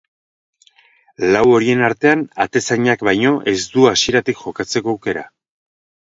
[1.33, 5.25] Lau horien artean, atezainak baino ez du hasieratik jokatzeko aukera.